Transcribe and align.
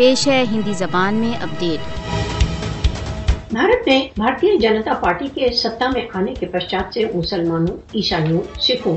پیش 0.00 0.28
ہے 0.28 0.44
ہندی 0.52 0.72
زبان 0.72 1.14
میں 1.14 1.32
اپڈیٹ۔ 1.42 1.80
بھارت 3.52 3.88
میں 3.88 4.08
بھارتی 4.16 4.58
جنتا 4.58 4.94
پارٹی 4.94 5.28
کے 5.34 5.48
ستا 5.54 5.88
میں 5.88 6.02
آنے 6.14 6.34
کے 6.40 6.46
پشچات 6.46 6.94
سے 6.94 7.04
مسلمانوں، 7.14 7.76
عیسائیوں، 7.94 8.40
سکھوں 8.60 8.96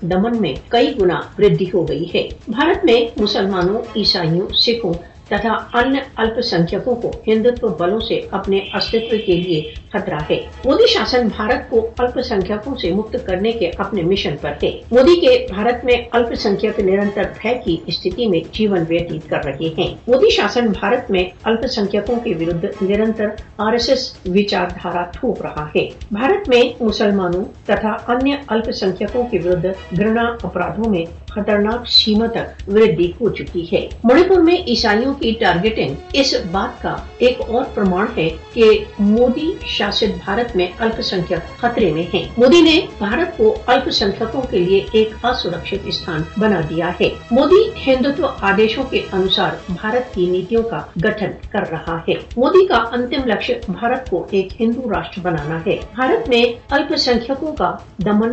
دمن 0.00 0.40
میں 0.40 0.54
کئی 0.68 0.94
گنا 1.00 1.20
ودی 1.38 1.64
ہو 1.74 1.88
گئی 1.88 2.04
ہے۔ 2.14 2.28
بھارت 2.48 2.84
میں 2.84 3.22
مسلمانوں، 3.22 3.82
عیسائیوں، 3.96 4.48
سکھوں 4.54 4.92
تتھا 5.28 5.78
ان 5.78 5.96
الپ 6.16 6.40
سنکھوں 6.40 6.94
کو 6.94 7.10
ہندوتو 7.26 7.68
بلوں 7.68 8.00
سے 8.00 8.20
اپنے 8.30 8.60
استعمال 8.74 9.18
کے 9.26 9.32
لیے 9.32 9.62
خطرہ 9.92 10.18
ہے۔ 10.30 10.40
مودی 10.64 10.86
شاسن 10.86 11.28
بھارت 11.36 11.70
کو 11.70 11.88
الپ 11.98 12.20
سنکھوں 12.20 12.74
سے 12.74 12.90
مکت 12.90 13.16
کرنے 13.26 13.52
کے 13.52 13.70
اپنے 13.78 14.02
مشن 14.02 14.36
پر 14.40 14.52
ہے 14.62 14.70
مودی 14.90 15.20
کے 15.20 15.46
بھارت 15.54 15.84
میں 15.84 15.96
الپ 16.10 16.34
سنکھیک 16.34 16.80
نرنتر 16.80 17.22
بھے 17.42 17.54
کی 17.64 17.76
استھتی 17.86 18.26
میں 18.26 18.40
جیون 18.52 18.84
ویتیت 18.88 19.30
کر 19.30 19.44
رہے 19.44 19.68
ہیں۔ 19.78 19.94
مودی 20.06 20.30
شاسن 20.30 20.66
بھارت 20.66 21.10
میں 21.10 21.24
الپ 21.42 21.66
سنکھوں 21.66 22.16
کے 22.16 22.34
ورد 22.40 22.64
نرنتر 22.82 23.26
آر 23.58 23.72
ایس 23.72 23.88
ایس 23.88 24.18
وچار 24.26 24.66
دھارا 24.82 25.04
تھوپ 25.04 25.42
رہا 25.42 25.66
ہے۔ 25.76 25.88
بھارت 26.12 26.48
میں 26.48 26.84
مسلمانوں 26.84 27.44
تتھا 27.64 28.12
ان 28.12 28.30
الپ 28.46 28.70
سنکھوں 28.70 29.24
کے 29.30 29.38
ورد 29.44 29.66
گرنا 29.98 30.22
اپرادھوں 30.42 30.90
میں 30.90 31.23
خطرناک 31.34 31.88
سیما 31.88 32.26
تک 32.26 32.68
ودھی 32.68 33.12
ہو 33.20 33.28
چکی 33.28 33.66
ہے۔ 33.72 33.88
منی 34.04 34.22
پور 34.22 34.40
میں 34.40 34.56
عیسائیوں 34.66 35.14
کی 35.14 35.32
ٹارگیٹنگ 35.40 35.94
اس 36.12 36.34
بات 36.50 36.82
کا 36.82 36.96
ایک 37.18 37.40
اور 37.48 37.64
پرمان 37.74 38.06
ہے 38.16 38.30
کہ 38.52 38.84
مودی 38.98 39.52
شاست 39.66 40.24
بھارت 40.24 40.56
میں 40.56 40.66
الپ 40.78 41.00
سنکھیک 41.00 41.60
خطرے 41.60 41.92
میں 41.92 42.02
ہیں۔ 42.14 42.22
مودی 42.38 42.60
نے 42.60 42.80
بھارت 42.98 43.36
کو 43.36 43.56
الپ 43.66 43.90
سنکھیکوں 43.90 44.42
کے 44.42 44.58
لیے 44.58 44.84
ایک 44.92 45.24
اسرکشت 45.24 45.74
استھان 45.84 46.22
بنا 46.36 46.60
دیا 46.70 46.90
ہے۔ 47.00 47.08
مودی 47.30 47.70
ہندوتو 47.86 48.26
آدیشوں 48.40 48.82
کے 48.82 49.00
انوسار 49.12 49.50
بھارت 49.68 50.14
کی 50.14 50.26
نیتوں 50.26 50.62
کا 50.62 50.82
گٹھن 51.04 51.30
کر 51.52 51.70
رہا 51.70 51.96
ہے۔ 52.08 52.14
مودی 52.36 52.66
کا 52.66 52.76
انتم 52.76 53.28
لکش 53.28 53.50
بھارت 53.68 54.10
کو 54.10 54.26
ایک 54.30 54.60
ہندو 54.60 54.90
راشٹر 54.90 55.20
بنانا 55.22 55.58
ہے۔ 55.66 55.76
بھارت 55.94 56.28
میں 56.28 56.44
الپ 56.70 56.96
سنکھیکوں 56.96 57.56
کا 57.56 57.76
دمن 57.98 58.32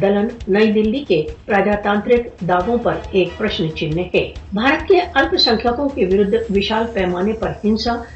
دلن 0.00 0.28
نئی 0.48 0.72
دلی 0.72 1.04
کے 1.08 1.22
پرجاتانترک 1.46 2.31
دعووں 2.40 2.78
پر 2.78 2.94
ایک 3.10 3.28
پرشن 3.38 3.76
چہن 3.76 3.98
ہے۔ 4.14 4.32
بھارت 4.52 4.88
کے 4.88 5.00
الپ 5.14 5.36
سنکھیکوں 5.36 5.88
کے 5.88 6.06
ورد 6.06 6.34
وشال 6.56 6.84
پیمانے 6.92 7.32
پر 7.32 7.52
ہنسا 7.64 7.94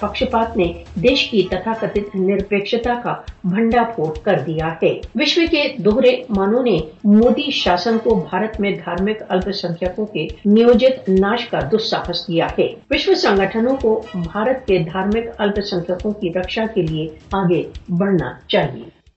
پکشپات 0.00 0.56
نے 0.56 0.72
دیش 0.94 1.30
کی 1.30 1.42
تتھا 1.50 1.72
کتھ 1.80 2.16
نرپیکشتا 2.16 3.00
کا 3.04 3.14
بھنڈا 3.44 3.82
پھوڑ 3.94 4.18
کر 4.22 4.38
دیا 4.46 4.68
ہے۔ 4.82 5.00
وشو 5.14 5.40
کے 5.50 5.62
دوہرے 5.78 6.22
مانو 6.36 6.62
نے 6.62 6.78
مودی 7.04 7.50
شاسن 7.50 7.98
کو 7.98 8.14
بھارت 8.30 8.60
میں 8.60 8.70
دھارمک 8.70 9.22
الپ 9.28 9.50
سنکھیکوں 9.50 10.06
کے 10.06 10.26
نیوجت 10.44 11.08
ناش 11.08 11.46
کا 11.46 11.58
دساہس 11.72 12.26
کیا 12.26 12.46
ہے۔ 12.58 12.68
وشو 12.90 13.14
سنگٹھنوں 13.14 13.76
کو 13.76 14.02
بھارت 14.14 14.66
کے 14.66 14.78
دھارمک 14.78 15.28
الپ 15.38 15.60
سنکھیکوں 15.60 16.12
کی 16.12 16.32
رکشا 16.32 16.64
کے 16.74 16.82
لیے 16.82 17.08
آگے 17.32 17.62
بڑھنا 17.88 18.32
چاہیے۔ 18.48 18.97